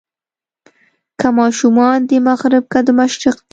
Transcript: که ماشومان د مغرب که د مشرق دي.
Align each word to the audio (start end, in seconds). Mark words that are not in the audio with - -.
که 1.19 1.27
ماشومان 1.39 1.97
د 2.09 2.11
مغرب 2.27 2.63
که 2.71 2.79
د 2.85 2.87
مشرق 2.99 3.37
دي. 3.41 3.43